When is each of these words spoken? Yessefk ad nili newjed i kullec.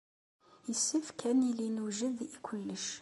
Yessefk 0.67 1.19
ad 1.29 1.35
nili 1.39 1.67
newjed 1.75 2.17
i 2.37 2.39
kullec. 2.45 2.87